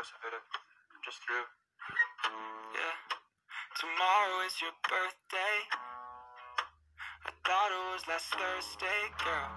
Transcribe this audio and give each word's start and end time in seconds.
of 0.00 0.24
it. 0.24 0.32
I'm 0.32 1.00
just 1.04 1.20
through. 1.28 1.44
Yeah. 2.72 2.96
Tomorrow 3.76 4.48
is 4.48 4.56
your 4.64 4.72
birthday. 4.80 5.56
I 7.28 7.30
thought 7.44 7.68
it 7.68 7.84
was 7.92 8.02
last 8.08 8.32
Thursday, 8.32 9.00
girl. 9.20 9.48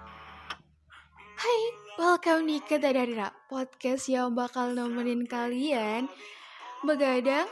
Hai, 1.40 1.60
welcome 1.96 2.44
di 2.44 2.60
Kedadarira 2.60 3.32
Podcast 3.48 4.04
yang 4.12 4.36
bakal 4.36 4.76
nemenin 4.76 5.24
kalian 5.24 6.12
Begadang 6.84 7.48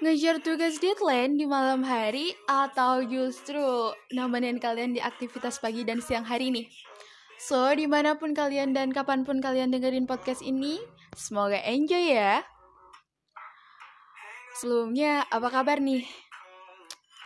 Ngejar 0.00 0.40
tugas 0.40 0.80
deadline 0.80 1.36
di 1.36 1.44
malam 1.44 1.84
hari 1.84 2.32
Atau 2.48 3.04
justru 3.04 3.92
nemenin 4.08 4.56
kalian 4.56 4.96
di 4.96 5.04
aktivitas 5.04 5.60
pagi 5.60 5.84
dan 5.84 6.00
siang 6.00 6.24
hari 6.24 6.48
nih 6.48 6.64
So, 7.36 7.68
di 7.76 7.84
mana 7.84 8.16
pun 8.16 8.32
kalian 8.32 8.72
dan 8.72 8.88
kapan 8.88 9.28
pun 9.28 9.44
kalian 9.44 9.68
dengerin 9.68 10.08
podcast 10.08 10.40
ini 10.40 10.80
Semoga 11.18 11.58
enjoy 11.66 12.14
ya 12.14 12.46
Sebelumnya, 14.60 15.24
apa 15.32 15.48
kabar 15.48 15.80
nih? 15.80 16.04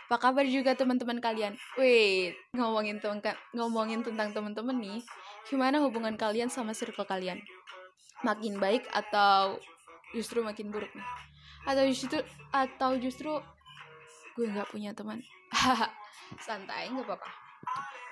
Apa 0.07 0.31
kabar 0.31 0.45
juga 0.47 0.71
teman-teman 0.77 1.19
kalian? 1.19 1.57
Wait, 1.75 2.37
ngomongin 2.55 3.01
temen, 3.03 3.19
ngomongin 3.51 4.05
tentang 4.05 4.31
teman-teman 4.31 4.77
nih. 4.77 5.01
Gimana 5.49 5.83
hubungan 5.83 6.15
kalian 6.15 6.47
sama 6.47 6.71
circle 6.71 7.03
kalian? 7.03 7.41
Makin 8.23 8.61
baik 8.61 8.87
atau 8.93 9.59
justru 10.15 10.45
makin 10.45 10.71
buruk 10.71 10.93
nih? 10.95 11.07
Atau 11.67 11.83
justru 11.91 12.23
atau 12.53 12.95
justru 13.01 13.35
gue 14.39 14.47
nggak 14.47 14.69
punya 14.71 14.95
teman? 14.95 15.19
Santai, 16.45 16.87
nggak 16.87 17.03
apa-apa. 17.03 17.29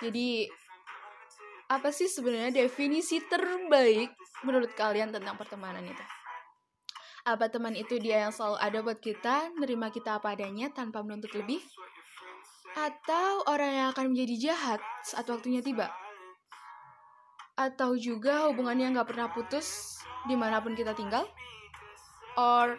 Jadi 0.04 0.50
apa 1.74 1.90
sih 1.90 2.06
sebenarnya 2.06 2.70
definisi 2.70 3.18
terbaik 3.26 4.14
menurut 4.46 4.70
kalian 4.78 5.10
tentang 5.10 5.34
pertemanan 5.34 5.82
itu? 5.82 6.06
Apa 7.26 7.50
teman 7.50 7.74
itu 7.74 7.98
dia 7.98 8.30
yang 8.30 8.34
selalu 8.36 8.62
ada 8.62 8.78
buat 8.86 9.00
kita, 9.02 9.58
nerima 9.58 9.90
kita 9.90 10.22
apa 10.22 10.38
adanya 10.38 10.70
tanpa 10.70 11.02
menuntut 11.02 11.34
lebih? 11.34 11.66
Atau 12.78 13.42
orang 13.50 13.74
yang 13.74 13.88
akan 13.90 14.14
menjadi 14.14 14.54
jahat 14.54 14.82
saat 15.02 15.26
waktunya 15.26 15.66
tiba? 15.66 15.90
Atau 17.58 17.98
juga 17.98 18.54
hubungan 18.54 18.78
yang 18.78 18.94
gak 18.94 19.10
pernah 19.10 19.34
putus 19.34 19.98
di 20.30 20.38
mana 20.38 20.62
pun 20.62 20.78
kita 20.78 20.94
tinggal? 20.94 21.26
Or 22.38 22.78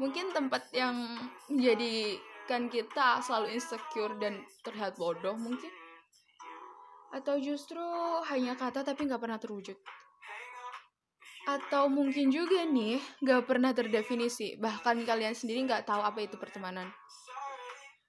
mungkin 0.00 0.32
tempat 0.32 0.72
yang 0.72 1.20
menjadikan 1.52 2.72
kita 2.72 3.20
selalu 3.20 3.60
insecure 3.60 4.16
dan 4.16 4.40
terlihat 4.64 4.96
bodoh 4.96 5.36
mungkin? 5.36 5.87
Atau 7.08 7.40
justru 7.40 7.80
hanya 8.28 8.52
kata 8.52 8.84
tapi 8.84 9.08
gak 9.08 9.22
pernah 9.22 9.40
terwujud? 9.40 9.76
Atau 11.48 11.88
mungkin 11.88 12.28
juga 12.28 12.68
nih, 12.68 13.00
gak 13.24 13.48
pernah 13.48 13.72
terdefinisi. 13.72 14.60
Bahkan 14.60 15.08
kalian 15.08 15.32
sendiri 15.32 15.64
gak 15.64 15.88
tahu 15.88 16.04
apa 16.04 16.20
itu 16.20 16.36
pertemanan. 16.36 16.92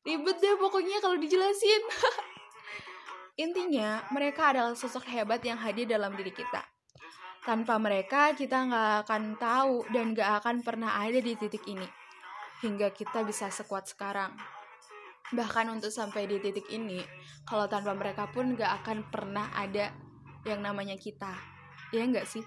Ribet 0.04 0.44
deh 0.44 0.60
pokoknya 0.60 1.00
kalau 1.00 1.16
dijelasin. 1.16 1.84
Intinya, 3.48 4.04
mereka 4.12 4.52
adalah 4.52 4.76
sosok 4.76 5.08
hebat 5.08 5.40
yang 5.48 5.56
hadir 5.56 5.88
dalam 5.88 6.12
diri 6.20 6.36
kita. 6.36 6.60
Tanpa 7.48 7.80
mereka, 7.80 8.36
kita 8.36 8.68
gak 8.68 9.08
akan 9.08 9.40
tahu 9.40 9.88
dan 9.96 10.12
gak 10.12 10.44
akan 10.44 10.60
pernah 10.60 11.00
ada 11.00 11.24
di 11.24 11.40
titik 11.40 11.64
ini. 11.72 11.88
Hingga 12.60 12.92
kita 12.92 13.24
bisa 13.24 13.48
sekuat 13.48 13.88
sekarang. 13.88 14.36
Bahkan 15.30 15.70
untuk 15.70 15.94
sampai 15.94 16.26
di 16.26 16.42
titik 16.42 16.66
ini, 16.74 16.98
kalau 17.46 17.70
tanpa 17.70 17.94
mereka 17.94 18.26
pun 18.34 18.58
gak 18.58 18.82
akan 18.82 19.06
pernah 19.14 19.54
ada 19.54 19.94
yang 20.46 20.66
namanya 20.66 20.98
kita. 20.98 21.34
Ya 21.94 22.06
nggak 22.06 22.26
sih? 22.26 22.42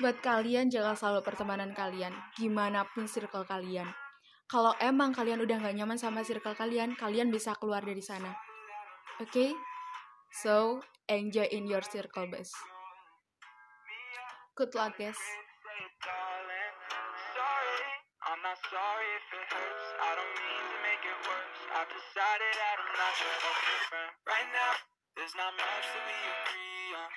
Buat 0.00 0.20
kalian 0.24 0.72
jaga 0.72 0.96
selalu 0.96 1.20
pertemanan 1.24 1.72
kalian, 1.72 2.12
gimana 2.36 2.84
pun 2.92 3.08
circle 3.08 3.44
kalian. 3.44 3.88
Kalau 4.48 4.76
emang 4.84 5.16
kalian 5.16 5.40
udah 5.40 5.64
gak 5.64 5.76
nyaman 5.76 5.96
sama 5.96 6.20
circle 6.20 6.52
kalian, 6.52 6.92
kalian 6.92 7.32
bisa 7.32 7.56
keluar 7.56 7.80
dari 7.80 8.04
sana. 8.04 8.36
Oke? 9.20 9.28
Okay? 9.32 9.50
So, 10.32 10.80
enjoy 11.08 11.48
in 11.52 11.68
your 11.68 11.84
circle, 11.84 12.28
best. 12.28 12.56
Good 14.56 14.72
luck, 14.76 14.96
guys. 15.00 15.20
Not 18.42 18.58
sorry 18.74 19.08
if 19.22 19.26
it 19.38 19.46
hurts. 19.54 19.86
I 20.02 20.18
don't 20.18 20.34
mean 20.34 20.64
to 20.66 20.78
make 20.82 21.02
it 21.06 21.18
worse. 21.30 21.60
I've 21.78 21.86
decided 21.86 22.52
that 22.58 22.74
I'm 22.74 22.94
not 22.98 23.14
your 23.22 23.36
only 23.38 23.78
friend. 23.86 24.10
Right 24.26 24.50
now, 24.50 24.72
there's 25.14 25.36
not 25.38 25.54
much 25.54 25.86
that 25.94 26.02
we 26.10 26.18
agree 26.26 26.90
on. 26.98 27.10